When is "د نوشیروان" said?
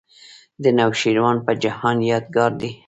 0.63-1.37